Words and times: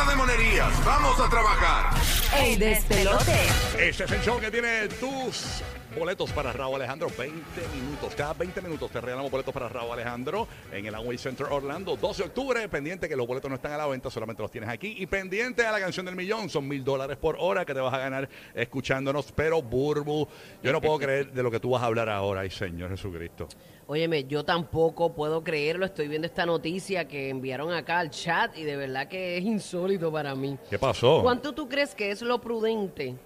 Basta 0.00 0.12
de 0.12 0.16
monerías. 0.16 0.84
Vamos 0.84 1.20
a 1.20 1.28
trabajar. 1.28 1.90
El 2.38 2.58
despelote. 2.58 3.34
Este 3.78 4.04
es 4.04 4.10
el 4.10 4.22
show 4.22 4.40
que 4.40 4.50
tiene 4.50 4.88
tus 4.88 5.62
boletos 5.96 6.30
para 6.32 6.52
Raúl 6.52 6.76
Alejandro. 6.76 7.08
20 7.16 7.40
minutos. 7.74 8.14
Cada 8.14 8.34
20 8.34 8.60
minutos 8.62 8.90
te 8.90 9.00
regalamos 9.00 9.30
boletos 9.30 9.52
para 9.52 9.68
Raúl 9.68 9.92
Alejandro 9.92 10.46
en 10.72 10.86
el 10.86 10.94
Amway 10.94 11.18
Center 11.18 11.46
Orlando. 11.50 11.96
12 11.96 12.22
de 12.22 12.28
octubre. 12.28 12.68
Pendiente 12.68 13.08
que 13.08 13.16
los 13.16 13.26
boletos 13.26 13.48
no 13.48 13.56
están 13.56 13.72
a 13.72 13.76
la 13.76 13.86
venta, 13.86 14.10
solamente 14.10 14.42
los 14.42 14.50
tienes 14.50 14.70
aquí. 14.70 14.94
Y 14.98 15.06
pendiente 15.06 15.66
a 15.66 15.72
la 15.72 15.80
canción 15.80 16.06
del 16.06 16.16
millón. 16.16 16.48
Son 16.48 16.66
mil 16.66 16.84
dólares 16.84 17.16
por 17.16 17.36
hora 17.38 17.64
que 17.64 17.74
te 17.74 17.80
vas 17.80 17.94
a 17.94 17.98
ganar 17.98 18.28
escuchándonos. 18.54 19.32
Pero, 19.32 19.62
Burbu, 19.62 20.26
yo 20.62 20.72
no 20.72 20.80
puedo 20.80 20.98
creer 21.00 21.32
de 21.32 21.42
lo 21.42 21.50
que 21.50 21.60
tú 21.60 21.70
vas 21.70 21.82
a 21.82 21.86
hablar 21.86 22.08
ahora. 22.08 22.42
Ay, 22.42 22.50
Señor 22.50 22.90
Jesucristo. 22.90 23.48
Óyeme, 23.86 24.24
yo 24.24 24.44
tampoco 24.44 25.12
puedo 25.12 25.42
creerlo. 25.42 25.84
Estoy 25.84 26.06
viendo 26.06 26.26
esta 26.26 26.46
noticia 26.46 27.08
que 27.08 27.28
enviaron 27.28 27.72
acá 27.72 27.98
al 27.98 28.10
chat 28.10 28.56
y 28.56 28.62
de 28.62 28.76
verdad 28.76 29.08
que 29.08 29.36
es 29.36 29.44
insólito 29.44 30.12
para 30.12 30.34
mí. 30.36 30.56
¿Qué 30.68 30.78
pasó? 30.78 31.22
¿Cuánto 31.22 31.52
tú 31.52 31.68
crees 31.68 31.94
que 31.94 32.12
es 32.12 32.22
lo 32.22 32.40
prudente 32.40 33.16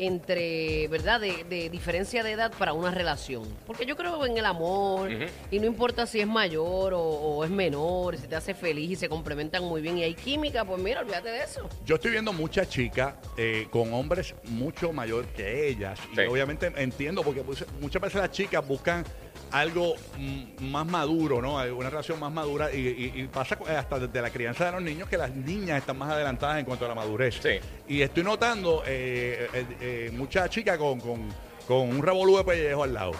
entre, 0.00 0.88
verdad, 0.88 1.20
de, 1.20 1.44
de 1.44 1.70
diferencia 1.70 2.22
de 2.22 2.32
edad 2.32 2.52
para 2.58 2.72
una 2.72 2.90
relación? 2.90 3.44
Porque 3.66 3.86
yo 3.86 3.96
creo 3.96 4.24
en 4.26 4.36
el 4.36 4.46
amor 4.46 5.10
y 5.50 5.58
no 5.58 5.66
importa 5.66 6.06
si 6.06 6.20
es 6.20 6.26
mayor 6.26 6.94
o, 6.94 7.00
o 7.00 7.44
es 7.44 7.50
menor, 7.50 8.16
si 8.16 8.26
te 8.26 8.36
hace 8.36 8.54
feliz 8.54 8.90
y 8.90 8.96
se 8.96 9.08
complementan 9.08 9.64
muy 9.64 9.80
bien 9.80 9.98
y 9.98 10.02
hay 10.02 10.14
química, 10.14 10.64
pues 10.64 10.80
mira, 10.82 11.00
olvídate 11.00 11.28
de 11.28 11.42
eso. 11.42 11.68
Yo 11.84 11.96
estoy 11.96 12.12
viendo 12.12 12.32
muchas 12.32 12.68
chicas 12.68 13.14
eh, 13.36 13.66
con 13.70 13.92
hombres 13.92 14.34
mucho 14.44 14.92
mayor 14.92 15.26
que 15.26 15.68
ellas. 15.68 15.98
Sí. 16.14 16.22
Y 16.22 16.26
obviamente 16.26 16.72
entiendo 16.76 17.22
porque 17.22 17.42
pues, 17.42 17.64
muchas 17.80 18.02
veces 18.02 18.20
las 18.20 18.30
chicas 18.30 18.66
buscan 18.66 19.04
algo 19.50 19.94
mm, 20.18 20.64
más 20.70 20.86
maduro, 20.86 21.40
¿no? 21.42 21.56
Una 21.76 21.90
relación 21.90 22.18
más 22.20 22.32
madura. 22.32 22.72
Y, 22.72 22.78
y- 22.78 23.12
y 23.22 23.26
pasa 23.26 23.58
hasta 23.76 23.98
desde 23.98 24.22
la 24.22 24.30
crianza 24.30 24.66
de 24.66 24.72
los 24.72 24.82
niños 24.82 25.08
que 25.08 25.16
las 25.16 25.30
niñas 25.34 25.78
están 25.78 25.98
más 25.98 26.10
adelantadas 26.12 26.58
en 26.58 26.64
cuanto 26.64 26.84
a 26.84 26.88
la 26.88 26.94
madurez. 26.94 27.38
Sí. 27.42 27.58
Y 27.88 28.02
estoy 28.02 28.22
notando 28.22 28.82
eh, 28.86 29.48
eh, 29.52 29.64
eh, 29.80 30.10
muchas 30.14 30.48
chicas 30.50 30.78
con, 30.78 31.00
con, 31.00 31.28
con 31.66 31.88
un 31.88 32.02
revolú 32.02 32.36
de 32.36 32.44
pellejo 32.44 32.84
al 32.84 32.94
lado. 32.94 33.12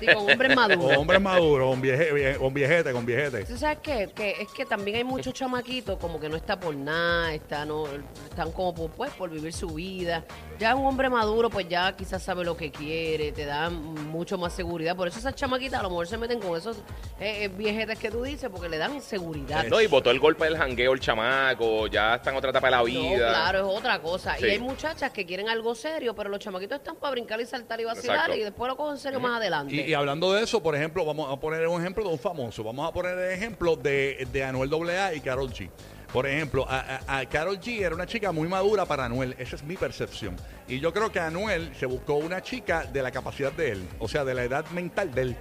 Sí, 0.00 0.06
con 0.06 0.30
hombres 0.30 0.56
maduros. 0.56 0.84
Con 0.86 0.96
hombres 0.96 1.20
maduros, 1.20 1.70
con, 1.70 1.82
vieje- 1.82 2.36
con 2.38 2.54
viejete, 2.54 2.92
con 2.92 3.04
viejete. 3.04 3.44
¿Tú 3.44 3.58
sabes 3.58 3.78
qué? 3.82 4.08
Que 4.14 4.30
es 4.40 4.48
que 4.56 4.64
también 4.64 4.96
hay 4.96 5.04
muchos 5.04 5.34
chamaquitos 5.34 5.98
como 5.98 6.18
que 6.18 6.30
no 6.30 6.36
está 6.36 6.58
por 6.58 6.74
nada, 6.74 7.34
está, 7.34 7.66
no, 7.66 7.84
están 8.30 8.50
como 8.52 8.74
por, 8.74 8.90
pues, 8.92 9.10
por 9.12 9.28
vivir 9.28 9.52
su 9.52 9.68
vida. 9.68 10.24
Ya 10.58 10.74
un 10.76 10.86
hombre 10.86 11.10
maduro 11.10 11.50
pues 11.50 11.68
ya 11.68 11.94
quizás 11.96 12.22
sabe 12.22 12.44
lo 12.44 12.56
que 12.56 12.70
quiere, 12.70 13.32
te 13.32 13.44
da 13.44 13.70
mucho 13.70 14.38
más 14.38 14.52
seguridad. 14.52 14.94
Por 14.96 15.08
eso 15.08 15.18
esas 15.18 15.34
chamaquitas 15.34 15.80
a 15.80 15.82
lo 15.82 15.90
mejor 15.90 16.06
se 16.06 16.16
meten 16.16 16.40
con 16.40 16.56
esos 16.56 16.76
eh, 17.18 17.44
eh, 17.44 17.48
viejetes 17.48 17.98
que 17.98 18.10
tú 18.10 18.22
dices 18.22 18.48
porque 18.50 18.68
le 18.68 18.78
dan 18.78 19.00
seguridad. 19.02 19.64
No, 19.68 19.80
y 19.80 19.86
botó 19.86 20.10
el 20.10 20.20
golpe 20.20 20.44
del 20.44 20.56
jangueo 20.56 20.92
el 20.92 21.00
chamaco, 21.00 21.86
ya 21.88 22.14
está 22.16 22.30
en 22.30 22.36
otra 22.36 22.50
etapa 22.50 22.68
de 22.68 22.70
la 22.72 22.78
No, 22.78 22.84
vida. 22.84 23.28
claro, 23.28 23.58
es 23.70 23.78
otra 23.78 24.00
cosa. 24.00 24.36
Sí. 24.36 24.46
Y 24.46 24.50
hay 24.50 24.58
muchachas 24.58 25.10
que 25.12 25.26
quieren 25.26 25.48
algo 25.48 25.74
serio, 25.74 26.14
pero 26.14 26.30
los 26.30 26.38
chamaquitos 26.38 26.78
están 26.78 26.96
para 26.96 27.10
brincar 27.12 27.40
y 27.40 27.46
saltar 27.46 27.80
y 27.80 27.84
vacilar 27.84 28.16
Exacto. 28.16 28.36
y 28.36 28.44
después 28.44 28.68
lo 28.68 28.76
cogen 28.76 28.98
serio 28.98 29.20
más 29.20 29.38
adelante. 29.38 29.74
Y, 29.74 29.80
y 29.80 29.94
hablando 29.94 30.32
de 30.32 30.42
eso, 30.44 30.62
por 30.62 30.74
ejemplo, 30.76 31.04
vamos 31.04 31.32
a 31.32 31.38
poner 31.40 31.66
un 31.66 31.80
ejemplo 31.80 32.04
de 32.04 32.10
un 32.10 32.18
famoso. 32.18 32.62
Vamos 32.62 32.88
a 32.88 32.92
poner 32.92 33.18
el 33.18 33.32
ejemplo 33.32 33.76
de, 33.76 34.26
de 34.32 34.44
Anuel 34.44 34.70
AA 34.90 35.14
y 35.14 35.20
Carol 35.20 35.50
G. 35.50 35.68
Por 36.14 36.28
ejemplo, 36.28 36.64
a, 36.68 37.00
a, 37.08 37.18
a 37.18 37.26
Karol 37.28 37.58
G 37.60 37.80
era 37.84 37.92
una 37.92 38.06
chica 38.06 38.30
muy 38.30 38.46
madura 38.46 38.86
para 38.86 39.04
Anuel. 39.06 39.34
Esa 39.36 39.56
es 39.56 39.64
mi 39.64 39.76
percepción. 39.76 40.36
Y 40.68 40.78
yo 40.78 40.92
creo 40.92 41.10
que 41.10 41.18
Anuel 41.18 41.72
se 41.76 41.86
buscó 41.86 42.14
una 42.14 42.40
chica 42.40 42.84
de 42.84 43.02
la 43.02 43.10
capacidad 43.10 43.50
de 43.50 43.72
él, 43.72 43.88
o 43.98 44.06
sea, 44.06 44.24
de 44.24 44.32
la 44.32 44.44
edad 44.44 44.64
mental 44.70 45.12
de 45.12 45.22
él. 45.22 45.36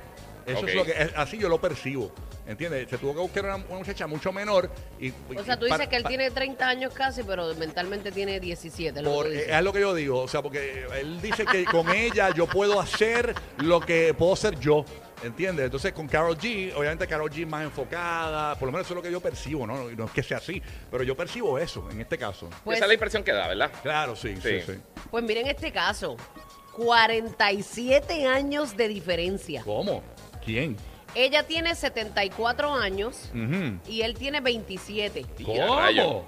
Eso 0.47 0.65
es 0.67 0.73
lo 0.75 0.83
que 0.83 0.91
es- 0.93 1.11
así 1.15 1.37
yo 1.37 1.47
lo 1.47 1.61
percibo. 1.61 2.11
¿Entiendes? 2.47 2.89
Se 2.89 2.97
tuvo 2.97 3.13
que 3.13 3.19
buscar 3.19 3.45
una, 3.45 3.55
una 3.57 3.77
muchacha 3.77 4.07
mucho 4.07 4.33
menor. 4.33 4.69
Y, 4.99 5.11
o 5.11 5.43
sea, 5.45 5.55
tú 5.57 5.65
dices 5.65 5.77
para- 5.77 5.87
que 5.89 5.95
él 5.95 6.03
tiene 6.05 6.31
30 6.31 6.67
años 6.67 6.91
casi, 6.91 7.21
pero 7.23 7.53
mentalmente 7.55 8.11
tiene 8.11 8.39
17. 8.39 8.99
es 8.99 9.05
lo 9.05 9.11
que 9.11 9.15
por- 9.15 9.25
tú 9.27 9.31
dices. 9.31 9.47
es 9.49 9.63
lo 9.63 9.71
que 9.73 9.79
yo 9.79 9.93
digo, 9.93 10.19
o 10.21 10.27
sea, 10.27 10.41
porque 10.41 10.85
él 10.99 11.21
dice 11.21 11.45
que 11.45 11.63
con 11.65 11.89
ella 11.91 12.31
yo 12.33 12.47
puedo 12.47 12.81
hacer 12.81 13.33
lo 13.59 13.79
que 13.79 14.13
puedo 14.15 14.35
ser 14.35 14.59
yo, 14.59 14.83
¿entiendes? 15.23 15.65
Entonces 15.65 15.93
con 15.93 16.07
Carol 16.07 16.37
G, 16.37 16.73
obviamente 16.75 17.07
Carol 17.07 17.29
G 17.31 17.41
es 17.43 17.47
más 17.47 17.63
enfocada, 17.63 18.55
por 18.55 18.67
lo 18.67 18.71
menos 18.71 18.85
eso 18.87 18.93
es 18.93 18.95
lo 18.97 19.01
que 19.01 19.11
yo 19.11 19.19
percibo, 19.21 19.65
¿no? 19.65 19.89
No 19.89 20.05
es 20.05 20.11
que 20.11 20.23
sea 20.23 20.37
así, 20.37 20.61
pero 20.91 21.03
yo 21.03 21.15
percibo 21.15 21.57
eso 21.57 21.89
en 21.91 22.01
este 22.01 22.17
caso. 22.17 22.49
Pues- 22.63 22.77
Esa 22.77 22.85
es 22.85 22.87
la 22.89 22.93
impresión 22.93 23.23
que 23.23 23.31
da, 23.33 23.47
¿verdad? 23.47 23.71
Claro, 23.81 24.15
sí, 24.15 24.35
sí, 24.41 24.61
Sí. 24.61 24.73
sí. 24.73 24.79
Pues 25.09 25.23
miren 25.23 25.47
este 25.47 25.71
caso. 25.71 26.17
47 26.75 28.25
años 28.27 28.75
de 28.75 28.87
diferencia. 28.87 29.61
¿Cómo? 29.63 30.03
¿Quién? 30.43 30.75
Ella 31.15 31.43
tiene 31.43 31.75
74 31.75 32.73
años 32.73 33.29
Ujú. 33.33 33.79
y 33.87 34.01
él 34.01 34.15
tiene 34.15 34.41
27. 34.41 35.25
Y 35.37 35.59
a 35.59 35.67
rayo. 35.67 36.23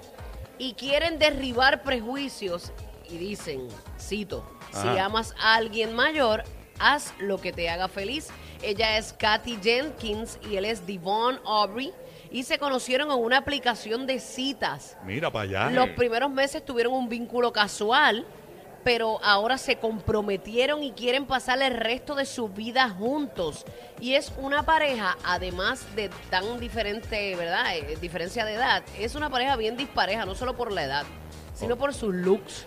Y 0.58 0.74
quieren 0.74 1.18
derribar 1.18 1.82
prejuicios 1.82 2.72
y 3.10 3.18
dicen, 3.18 3.66
cito, 4.00 4.48
si 4.72 4.86
Ajá. 4.88 5.06
amas 5.06 5.34
a 5.40 5.54
alguien 5.56 5.94
mayor, 5.94 6.44
haz 6.78 7.12
lo 7.18 7.38
que 7.40 7.52
te 7.52 7.68
haga 7.68 7.88
feliz. 7.88 8.28
Ella 8.62 8.98
es 8.98 9.12
Kathy 9.12 9.58
Jenkins 9.62 10.38
y 10.50 10.56
él 10.56 10.64
es 10.64 10.86
Devon 10.86 11.40
Aubrey 11.44 11.92
y 12.30 12.42
se 12.42 12.58
conocieron 12.58 13.10
en 13.10 13.18
una 13.18 13.38
aplicación 13.38 14.06
de 14.06 14.18
citas. 14.20 14.96
Mira 15.04 15.30
para 15.30 15.44
allá. 15.44 15.70
Los 15.70 15.90
primeros 15.90 16.30
meses 16.30 16.64
tuvieron 16.64 16.92
un 16.92 17.08
vínculo 17.08 17.52
casual, 17.52 18.26
pero 18.84 19.22
ahora 19.24 19.58
se 19.58 19.76
comprometieron 19.76 20.82
y 20.82 20.92
quieren 20.92 21.26
pasar 21.26 21.60
el 21.62 21.74
resto 21.74 22.14
de 22.14 22.24
su 22.24 22.48
vida 22.48 22.88
juntos. 22.88 23.64
Y 24.00 24.14
es 24.14 24.32
una 24.38 24.64
pareja, 24.64 25.16
además 25.24 25.84
de 25.96 26.10
tan 26.30 26.60
diferente, 26.60 27.34
¿verdad? 27.36 27.76
Eh, 27.76 27.96
diferencia 28.00 28.44
de 28.44 28.54
edad, 28.54 28.82
es 28.98 29.14
una 29.14 29.30
pareja 29.30 29.56
bien 29.56 29.76
dispareja, 29.76 30.24
no 30.24 30.34
solo 30.34 30.56
por 30.56 30.72
la 30.72 30.84
edad, 30.84 31.04
sino 31.54 31.76
por 31.76 31.94
sus 31.94 32.14
looks. 32.14 32.66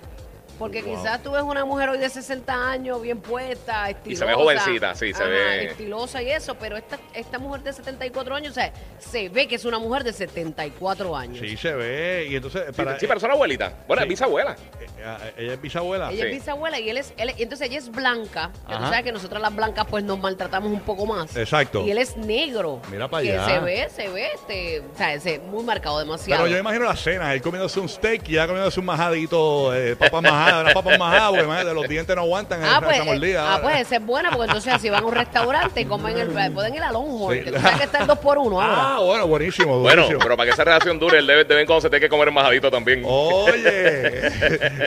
Porque 0.59 0.84
Wow. 0.84 0.96
quizás 0.97 1.24
tú 1.24 1.31
ves 1.31 1.42
una 1.42 1.64
mujer 1.66 1.90
hoy 1.90 1.97
de 1.97 2.09
60 2.09 2.70
años, 2.72 3.02
bien 3.02 3.20
puesta, 3.22 3.90
estilosa. 3.90 4.12
Y 4.12 4.16
se 4.18 4.25
ve 4.25 4.34
jovencita, 4.34 4.94
sí, 4.94 5.14
se 5.14 5.24
Ajá, 5.24 5.30
ve- 5.31 5.66
Estilosa 5.72 6.22
y 6.22 6.30
eso, 6.31 6.56
pero 6.56 6.78
esta, 6.78 7.00
esta 7.14 7.40
mujer 7.40 7.64
de 7.64 7.74
74 7.74 8.36
años, 8.36 8.52
o 8.52 8.53
sea, 8.56 8.72
se 9.00 9.30
ve 9.30 9.47
que 9.47 9.56
es 9.56 9.66
una 9.66 9.80
mujer 9.80 10.03
de 10.03 10.12
74 10.14 11.16
años. 11.16 11.40
Sí, 11.40 11.56
se 11.58 11.74
ve. 11.74 12.28
Y 12.30 12.36
entonces, 12.36 12.64
Sí, 12.68 12.74
para, 12.74 13.00
sí, 13.00 13.08
pero 13.08 13.18
es 13.18 13.24
una 13.24 13.34
abuelita. 13.34 13.74
Bueno, 13.88 14.02
Sí. 14.02 14.06
es 14.06 14.09
bisabuela. 14.09 14.56
eh, 14.80 14.88
eh, 15.00 15.34
ella 15.38 15.53
es 15.53 15.62
bisabuela. 15.62 16.12
Ella 16.12 16.24
Sí. 16.25 16.30
es 16.30 16.36
bisabuela 16.40 16.80
y 16.80 16.90
él 16.90 16.97
es, 16.97 17.14
él, 17.18 17.34
y 17.38 17.44
entonces 17.44 17.70
ella 17.70 17.78
es 17.80 17.90
blanca. 17.90 18.52
que 18.68 18.76
Tú 18.76 18.81
sabes 18.84 19.03
que 19.03 19.12
nosotras 19.14 19.41
las 19.41 19.56
blancas 19.56 19.86
pues 19.90 20.03
nos 20.03 20.20
maltratamos 20.20 20.72
un 20.72 20.81
poco 20.81 21.06
más. 21.06 21.36
Exacto. 21.38 21.86
Y 21.86 21.91
él 21.91 21.97
es 21.97 22.18
negro. 22.18 22.81
Mira 22.91 23.08
pa' 23.08 23.22
que 23.22 23.31
allá. 23.34 23.46
se 23.46 23.59
ve, 23.59 23.90
se 23.90 24.09
ve, 24.09 24.28
este, 24.36 24.81
o 24.81 24.97
sea, 24.97 25.18
se, 25.20 25.40
muy 25.40 25.64
marcado 25.64 26.00
demasiado. 26.00 26.44
Pero 26.44 26.53
yo 26.53 26.59
imagino 26.59 26.84
la 26.86 26.96
cena, 26.97 27.34
él 27.34 27.41
comiéndose 27.41 27.80
un 27.80 27.88
steak 27.88 28.28
y 28.28 28.34
ya 28.34 28.46
comiéndose 28.46 28.80
un 28.80 28.86
majadito, 28.88 29.74
eh, 29.74 29.96
papas 29.96 30.22
majadas, 30.49 30.61
unas 30.63 30.73
papas 30.73 30.99
majadas, 30.99 31.29
porque 31.29 31.43
imagínate, 31.45 31.73
los 31.75 31.87
dientes 31.87 32.15
no 32.15 32.21
aguantan 32.23 32.63
Ah 32.63 32.67
esa, 32.67 32.81
pues, 32.81 32.95
esa 32.97 33.03
eh, 33.03 33.07
mordida. 33.13 33.53
ah, 33.55 33.59
pues 33.61 33.79
esa 33.81 33.95
es 33.95 34.05
buena 34.05 34.29
porque 34.31 34.45
entonces 34.45 34.73
así 34.73 34.89
van 34.89 35.03
a 35.03 35.07
un 35.07 35.13
restaurante 35.13 35.81
y 35.81 35.85
comen 35.85 36.17
el, 36.17 36.51
pueden 36.53 36.75
ir 36.75 36.83
a 36.83 36.91
Longhorn, 36.91 37.37
Sí. 37.37 37.43
que 37.43 37.51
que 37.51 37.83
está 37.83 37.99
el 37.99 38.07
2 38.07 38.19
por 38.19 38.37
1 38.37 38.61
ahora. 38.61 38.75
Ah, 38.95 38.99
bueno, 38.99 39.27
buenísimo, 39.27 39.79
Bueno, 39.79 40.01
buenísimo. 40.03 40.19
pero 40.21 40.35
para 40.37 40.47
que 40.47 40.53
esa 40.53 40.63
relación 40.63 40.99
dure, 40.99 41.19
él 41.19 41.27
debe, 41.27 41.43
deben 41.45 41.65
cuando 41.65 41.81
se 41.81 41.89
tenga 41.89 42.01
que 42.01 42.09
comer 42.09 42.31
majadito 42.31 42.69
también. 42.71 43.03
Oye, 43.05 44.29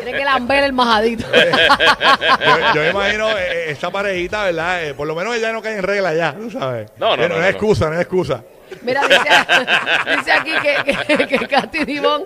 Tiene 0.03 0.13
que 0.19 0.25
lamber 0.25 0.65
el 0.65 0.73
majadito. 0.73 1.27
yo, 1.33 2.75
yo 2.75 2.91
imagino 2.91 3.31
eh, 3.39 3.71
esa 3.71 3.91
parejita, 3.91 4.45
¿verdad? 4.45 4.85
Eh, 4.85 4.95
por 4.95 5.07
lo 5.07 5.15
menos 5.15 5.35
ella 5.37 5.53
no 5.53 5.63
cae 5.63 5.77
en 5.77 5.83
regla 5.83 6.15
ya, 6.15 6.35
tú 6.35 6.51
sabes. 6.51 6.91
No, 6.97 7.17
no, 7.17 7.25
Eh, 7.25 7.29
no, 7.29 7.35
es 7.35 7.41
no, 7.41 7.45
no. 7.45 7.47
excusa, 7.47 7.87
no 7.89 7.95
es 7.95 8.01
excusa. 8.01 8.43
Mira, 8.85 9.03
dice, 9.03 9.21
dice 10.17 10.33
aquí 10.33 10.53
que, 10.63 11.17
que, 11.17 11.27
que 11.39 11.47
Katy 11.49 11.85
Dibón 11.85 12.25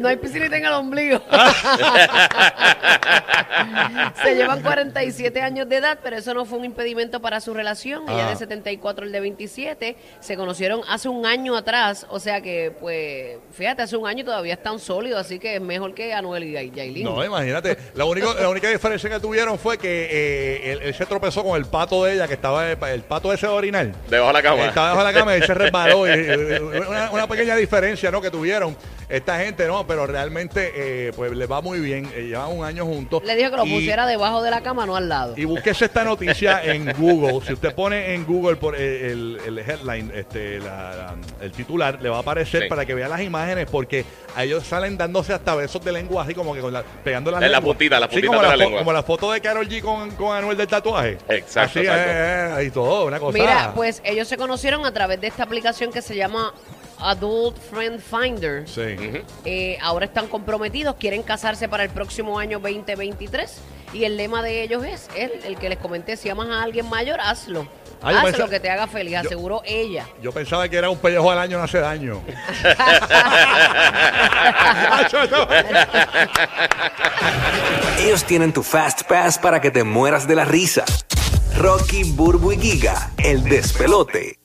no 0.00 0.08
hay 0.08 0.16
piscinita 0.16 0.56
en 0.56 0.64
el 0.64 0.72
ombligo. 0.72 1.20
Se 4.22 4.34
llevan 4.34 4.62
47 4.62 5.40
años 5.42 5.68
de 5.68 5.76
edad, 5.76 5.98
pero 6.02 6.16
eso 6.16 6.34
no 6.34 6.44
fue 6.44 6.58
un 6.58 6.64
impedimento 6.64 7.20
para 7.20 7.40
su 7.40 7.54
relación. 7.54 8.04
Ella 8.08 8.26
Ah. 8.26 8.30
de 8.30 8.36
74, 8.36 9.04
el 9.06 9.12
de 9.12 9.20
27. 9.20 9.96
Se 10.20 10.36
conocieron 10.36 10.80
hace 10.88 11.08
un 11.08 11.24
año 11.26 11.56
atrás. 11.56 12.06
O 12.10 12.18
sea 12.20 12.40
que, 12.40 12.72
pues, 12.80 13.36
fíjate, 13.52 13.82
hace 13.82 13.96
un 13.96 14.06
año 14.06 14.24
todavía 14.24 14.54
están 14.54 14.78
sólidos. 14.78 15.20
Así 15.20 15.38
que 15.38 15.56
es 15.56 15.60
mejor 15.60 15.94
que 15.94 16.12
Anuel 16.14 16.44
y 16.44 16.70
Yailin. 16.70 17.04
No, 17.04 17.24
imagínate. 17.24 17.76
La, 17.94 18.04
único, 18.04 18.34
la 18.34 18.48
única 18.48 18.68
diferencia 18.68 19.08
que 19.10 19.20
tuvieron 19.20 19.58
fue 19.58 19.78
que 19.78 20.08
eh, 20.10 20.72
él, 20.72 20.80
él 20.82 20.94
se 20.94 21.06
tropezó 21.06 21.42
con 21.44 21.56
el 21.56 21.66
pato 21.66 22.04
de 22.04 22.14
ella, 22.14 22.26
que 22.28 22.34
estaba 22.34 22.70
el, 22.70 22.78
el 22.84 23.02
pato 23.02 23.32
ese 23.32 23.46
de 23.46 23.52
orinar. 23.52 23.86
Debajo 24.08 24.28
de 24.28 24.32
la 24.34 24.42
cama. 24.42 24.66
Estaba 24.66 24.88
debajo 24.90 25.06
de 25.06 25.12
la 25.12 25.18
cama 25.18 25.32
y 25.34 25.40
él 25.40 25.46
se 25.46 25.54
resbaló. 25.54 25.97
Y, 26.06 26.10
eh, 26.10 26.60
una, 26.60 27.10
una 27.10 27.26
pequeña 27.26 27.56
diferencia 27.56 28.10
¿no? 28.10 28.20
que 28.20 28.30
tuvieron 28.30 28.76
esta 29.08 29.38
gente, 29.38 29.66
¿no? 29.66 29.86
Pero 29.86 30.06
realmente 30.06 30.72
eh, 30.74 31.12
pues 31.16 31.32
le 31.32 31.46
va 31.46 31.60
muy 31.60 31.80
bien. 31.80 32.10
Eh, 32.14 32.24
llevan 32.28 32.50
un 32.56 32.64
año 32.64 32.84
juntos. 32.84 33.22
Le 33.24 33.36
dijo 33.36 33.50
que 33.50 33.56
lo 33.56 33.66
Y- 33.66 33.74
pusiera 33.74 34.06
debajo 34.06 34.42
de 34.42 34.50
la 34.50 34.60
cama, 34.62 34.84
no 34.86 34.96
al 34.96 35.08
lado. 35.08 35.34
Y 35.36 35.44
búsquese 35.44 35.86
esta 35.86 36.04
noticia 36.04 36.62
en 36.64 36.92
Google. 36.98 37.40
Si 37.46 37.52
usted 37.54 37.74
pone 37.74 38.14
en 38.14 38.24
Google 38.26 38.56
por 38.56 38.74
eh, 38.76 39.10
el, 39.12 39.38
el 39.46 39.58
headline, 39.58 40.10
este, 40.14 40.58
la- 40.58 40.94
la- 40.94 41.14
el 41.40 41.52
titular, 41.52 42.00
le 42.02 42.08
va 42.08 42.18
a 42.18 42.20
aparecer 42.20 42.62
Sí. 42.64 42.68
para 42.68 42.84
que 42.84 42.94
vea 42.94 43.08
las 43.08 43.20
imágenes, 43.22 43.66
porque 43.70 44.04
a 44.36 44.44
ellos 44.44 44.64
salen 44.66 44.96
dándose 44.98 45.32
hasta 45.32 45.54
besos 45.54 45.82
de 45.84 45.92
lengua, 45.92 46.22
así 46.24 46.34
como 46.34 46.54
que 46.54 46.60
con 46.60 46.72
la, 46.72 46.82
pegando 46.82 47.30
la 47.30 47.40
lenguas. 47.40 47.60
puntita, 47.62 47.98
la 48.00 48.06
Sí, 48.06 48.12
puntita 48.14 48.26
como 48.28 48.42
de 48.42 48.48
la 48.48 48.56
lengua. 48.56 48.78
Como 48.80 48.92
la 48.92 49.02
foto 49.02 49.32
de 49.32 49.40
Carol 49.40 49.68
G 49.68 49.80
con, 49.80 50.10
con 50.12 50.36
Anuel 50.36 50.56
del 50.56 50.66
tatuaje. 50.68 51.18
Exacto, 51.28 51.60
Así, 51.60 51.78
exacto. 51.80 52.10
eh, 52.10 52.62
eh, 52.62 52.64
y 52.66 52.70
todo, 52.70 53.06
una 53.06 53.18
cosa. 53.18 53.38
Mira, 53.38 53.72
pues 53.74 54.00
ellos 54.04 54.28
se 54.28 54.36
conocieron 54.36 54.84
a 54.84 54.92
través 54.92 55.20
de 55.20 55.28
esta 55.28 55.42
aplicación 55.44 55.90
que 55.92 56.02
se 56.02 56.14
llama 56.16 56.52
Adult 57.00 57.56
Friend 57.70 58.00
Finder. 58.00 58.68
Sí. 58.68 58.96
Eh, 59.44 59.78
ahora 59.82 60.06
están 60.06 60.28
comprometidos, 60.28 60.96
quieren 60.96 61.22
casarse 61.22 61.68
para 61.68 61.84
el 61.84 61.90
próximo 61.90 62.38
año 62.38 62.58
2023 62.60 63.58
y 63.92 64.04
el 64.04 64.16
lema 64.16 64.42
de 64.42 64.62
ellos 64.62 64.84
es, 64.84 65.08
el, 65.16 65.32
el 65.44 65.56
que 65.58 65.68
les 65.68 65.78
comenté, 65.78 66.16
si 66.16 66.28
amas 66.28 66.48
a 66.50 66.62
alguien 66.62 66.88
mayor, 66.88 67.20
hazlo. 67.20 67.66
Ah, 68.02 68.12
yo 68.12 68.18
Haz 68.18 68.24
pensaba- 68.26 68.44
lo 68.44 68.50
que 68.50 68.60
te 68.60 68.70
haga 68.70 68.86
feliz, 68.86 69.14
yo- 69.14 69.20
aseguró 69.20 69.62
ella. 69.64 70.06
Yo 70.22 70.30
pensaba 70.30 70.68
que 70.68 70.76
era 70.76 70.88
un 70.90 70.98
pellejo 70.98 71.30
al 71.32 71.38
año 71.38 71.58
no 71.58 71.64
hace 71.64 71.78
daño. 71.80 72.22
Ellos 78.00 78.24
tienen 78.24 78.52
tu 78.52 78.62
Fast 78.62 79.02
Pass 79.08 79.38
para 79.38 79.60
que 79.60 79.70
te 79.70 79.84
mueras 79.84 80.26
de 80.28 80.34
la 80.36 80.44
risa. 80.44 80.84
Rocky, 81.56 82.04
Burbu 82.04 82.52
y 82.52 82.58
Giga, 82.60 83.10
el 83.18 83.42
despelote. 83.44 84.38